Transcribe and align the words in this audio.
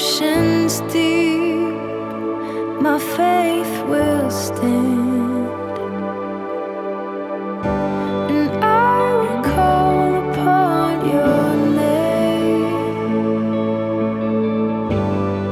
oceans 0.00 0.80
deep, 0.92 1.76
my 2.80 2.98
faith 2.98 3.74
will 3.86 4.30
stand. 4.30 5.46
And 8.34 8.50
I 8.64 9.12
will 9.20 9.42
call 9.54 10.06
upon 10.24 10.90
your 11.14 11.48
name 11.84 12.64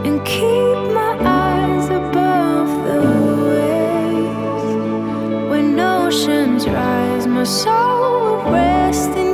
and 0.06 0.18
keep 0.24 0.78
my 1.00 1.12
eyes 1.44 1.86
above 2.00 2.70
the 2.88 3.00
waves. 3.50 4.70
When 5.50 5.78
oceans 5.78 6.66
rise, 6.66 7.26
my 7.26 7.44
soul 7.44 8.10
will 8.12 8.50
rest 8.50 9.10
in. 9.10 9.27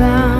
down. 0.00 0.39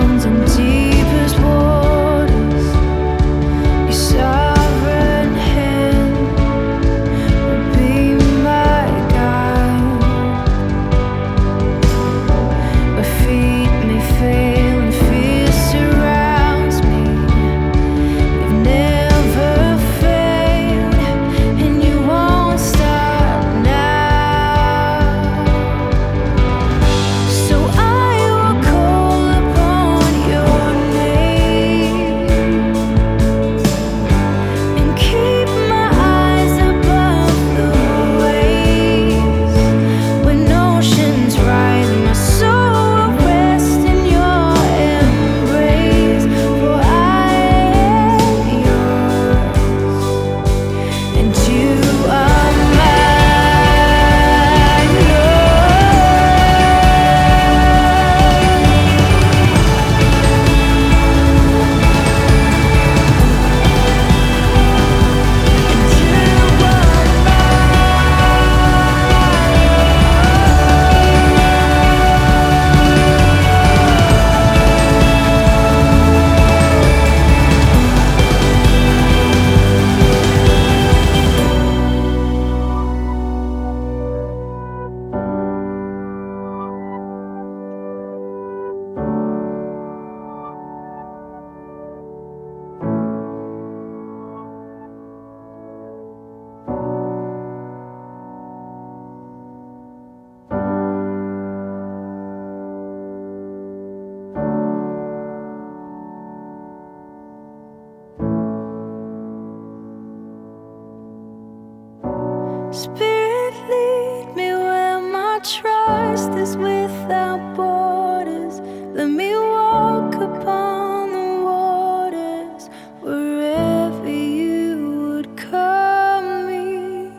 Spirit, 112.81 113.53
lead 113.69 114.35
me 114.35 114.53
where 114.53 114.99
my 114.99 115.39
trust 115.43 116.31
is 116.31 116.57
without 116.57 117.55
borders. 117.55 118.59
Let 118.97 119.05
me 119.05 119.35
walk 119.35 120.15
upon 120.15 121.11
the 121.11 121.43
waters 121.45 122.69
wherever 123.01 124.09
you 124.09 124.73
would 124.97 125.37
call 125.37 126.21
me. 126.47 127.11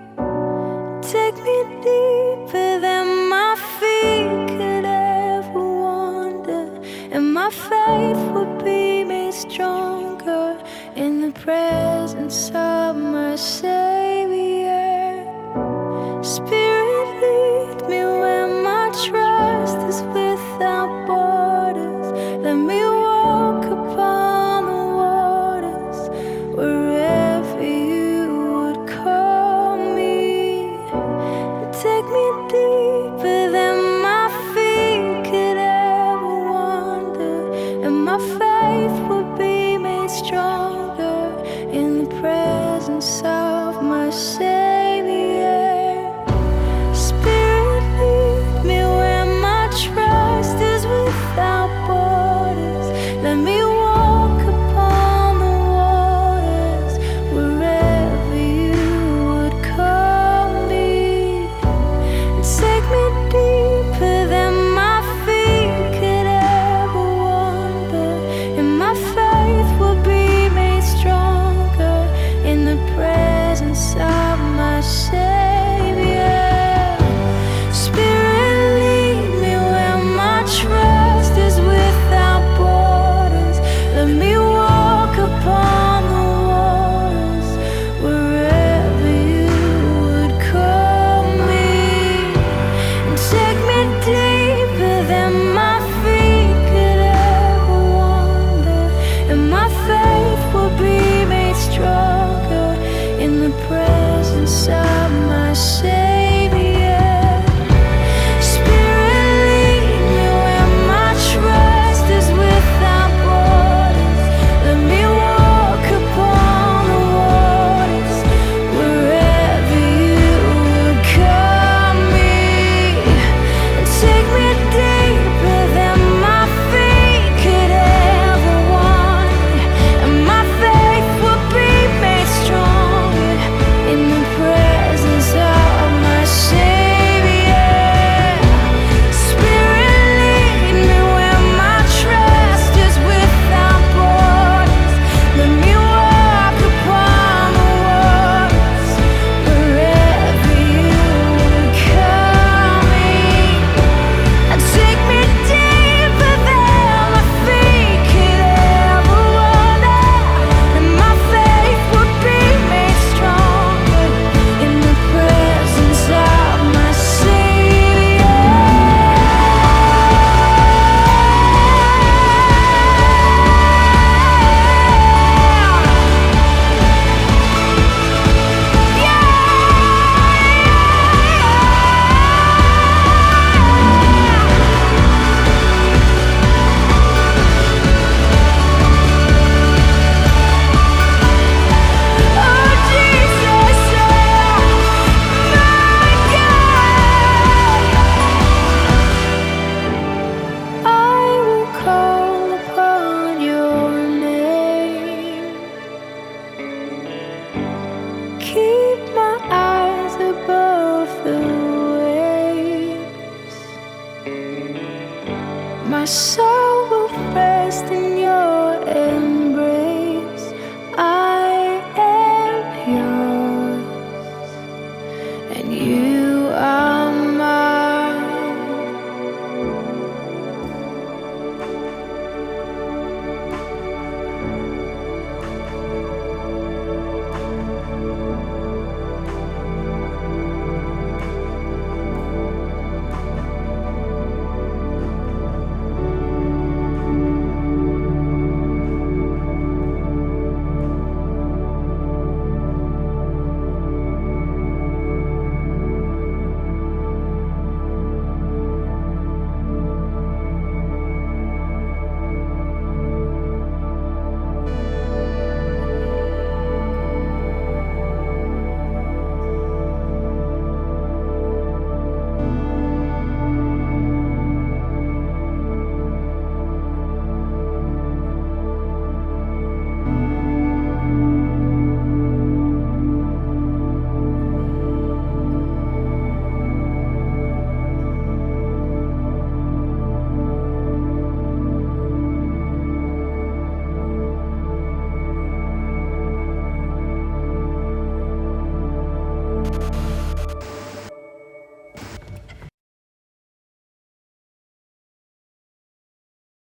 Take 1.00 1.36
me 1.36 1.58
deeper 1.88 2.80
than 2.80 3.28
my 3.28 3.54
feet 3.78 4.58
could 4.58 4.84
ever 4.84 5.64
wander, 5.84 6.66
and 7.12 7.32
my 7.32 7.50
faith 7.50 8.22
will 8.34 8.52
be 8.64 9.04
made 9.04 9.32
stronger 9.32 10.58
in 10.96 11.20
the 11.20 11.30
presence 11.30 12.50
of 12.52 12.96
myself. 12.96 13.81